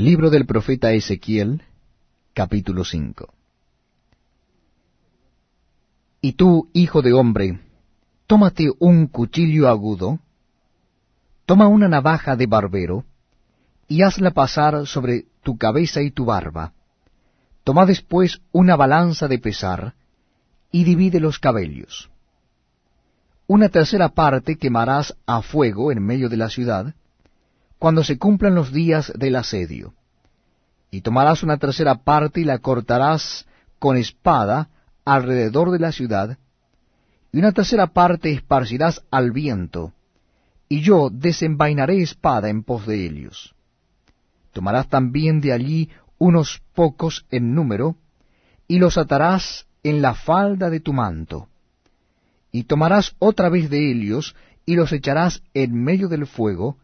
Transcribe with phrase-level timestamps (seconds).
[0.00, 1.62] Libro del profeta Ezequiel,
[2.32, 3.34] capítulo 5
[6.22, 7.60] Y tú, hijo de hombre,
[8.26, 10.18] tómate un cuchillo agudo,
[11.44, 13.04] toma una navaja de barbero,
[13.88, 16.72] y hazla pasar sobre tu cabeza y tu barba.
[17.62, 19.92] Toma después una balanza de pesar,
[20.72, 22.08] y divide los cabellos.
[23.46, 26.94] Una tercera parte quemarás a fuego en medio de la ciudad,
[27.80, 29.94] cuando se cumplan los días del asedio.
[30.90, 33.46] Y tomarás una tercera parte y la cortarás
[33.78, 34.68] con espada
[35.06, 36.36] alrededor de la ciudad,
[37.32, 39.94] y una tercera parte esparcirás al viento,
[40.68, 43.54] y yo desenvainaré espada en pos de ellos.
[44.52, 47.96] Tomarás también de allí unos pocos en número,
[48.68, 51.48] y los atarás en la falda de tu manto.
[52.52, 54.36] Y tomarás otra vez de ellos,
[54.66, 56.76] y los echarás en medio del fuego,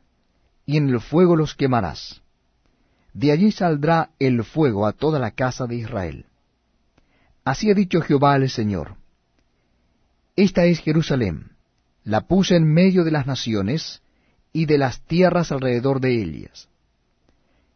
[0.67, 2.21] y en el fuego los quemarás.
[3.15, 6.27] De allí saldrá el fuego a toda la casa de Israel.
[7.45, 8.97] Así ha dicho Jehová el Señor.
[10.35, 11.53] Esta es Jerusalén,
[12.05, 14.03] la puse en medio de las naciones
[14.53, 16.69] y de las tierras alrededor de ellas.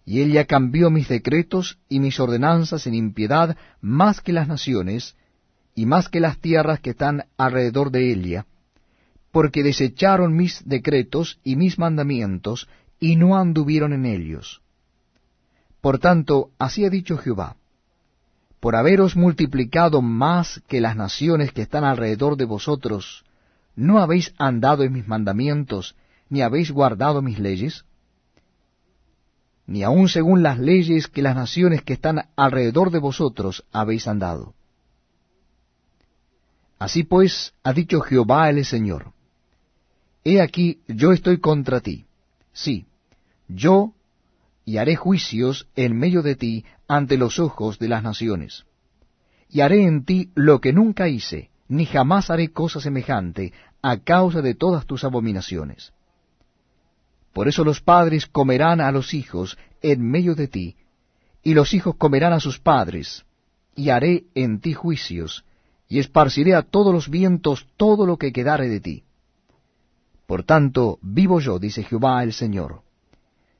[0.04, 5.14] Y ella cambió mis decretos y mis ordenanzas en impiedad más que las naciones,
[5.75, 8.47] y más que las tierras que están alrededor de ella,
[9.30, 12.69] porque desecharon mis decretos y mis mandamientos,
[13.00, 14.60] y no anduvieron en ellos.
[15.80, 17.56] Por tanto, así ha dicho Jehová,
[18.60, 23.24] por haberos multiplicado más que las naciones que están alrededor de vosotros,
[23.74, 25.96] ¿no habéis andado en mis mandamientos,
[26.28, 27.86] ni habéis guardado mis leyes?
[29.66, 34.54] Ni aun según las leyes que las naciones que están alrededor de vosotros habéis andado.
[36.78, 39.12] Así pues ha dicho Jehová el Señor,
[40.22, 42.04] He aquí yo estoy contra ti,
[42.52, 42.86] sí,
[43.54, 43.94] yo
[44.64, 48.64] y haré juicios en medio de ti ante los ojos de las naciones.
[49.48, 53.52] Y haré en ti lo que nunca hice, ni jamás haré cosa semejante
[53.82, 55.92] a causa de todas tus abominaciones.
[57.32, 60.76] Por eso los padres comerán a los hijos en medio de ti,
[61.42, 63.25] y los hijos comerán a sus padres,
[63.75, 65.44] y haré en ti juicios,
[65.88, 69.04] y esparciré a todos los vientos todo lo que quedare de ti.
[70.26, 72.82] Por tanto, vivo yo, dice Jehová el Señor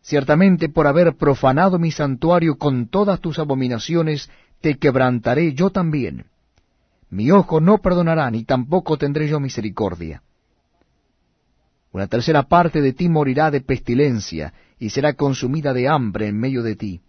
[0.03, 4.31] Ciertamente por haber profanado mi santuario con todas tus abominaciones,
[4.61, 6.27] te quebrantaré yo también.
[7.11, 10.23] Mi ojo no perdonará, ni tampoco tendré yo misericordia.
[11.93, 16.63] Una tercera parte de ti morirá de pestilencia, y será consumida de hambre en medio
[16.63, 17.03] de ti.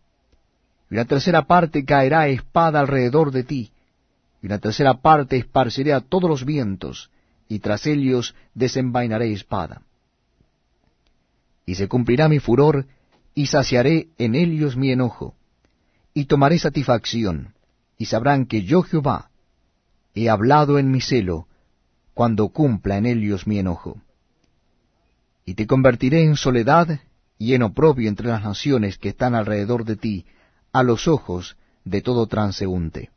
[0.90, 3.72] Y una tercera parte caerá espada alrededor de ti,
[4.41, 7.12] y una tercera parte esparciré a todos los vientos,
[7.47, 9.84] y tras ellos desenvainaré espada
[11.71, 12.85] y se cumplirá mi furor,
[13.33, 15.35] y saciaré en ellos mi enojo,
[16.13, 17.53] y tomaré satisfacción,
[17.97, 19.31] y sabrán que yo Jehová
[20.13, 21.47] he hablado en mi celo,
[22.13, 24.01] cuando cumpla en ellos mi enojo.
[25.45, 26.99] Y te convertiré en soledad
[27.37, 30.25] y en oprobio entre las naciones que están alrededor de ti,
[30.73, 31.55] a los ojos
[31.85, 33.11] de todo transeúnte.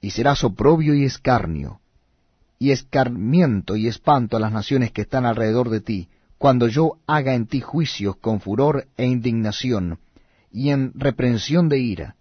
[0.00, 1.80] Y serás oprobio y escarnio,
[2.58, 6.08] y escarmiento y espanto a las naciones que están alrededor de ti,
[6.44, 9.98] cuando yo haga en ti juicios con furor e indignación,
[10.52, 12.16] y en reprensión de ira,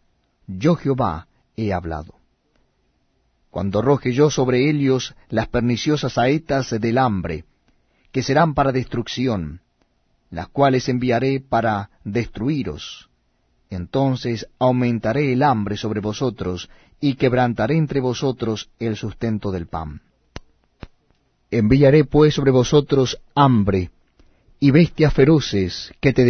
[0.47, 2.15] yo Jehová he hablado.
[3.49, 7.43] Cuando arroje yo sobre ellos las perniciosas saetas del hambre,
[8.13, 9.59] que serán para destrucción,
[10.29, 13.09] las cuales enviaré para destruiros,
[13.69, 16.69] entonces aumentaré el hambre sobre vosotros,
[17.01, 20.01] y quebrantaré entre vosotros el sustento del pan.
[21.51, 23.91] Enviaré pues sobre vosotros hambre,
[24.63, 26.23] y bestias feroces que te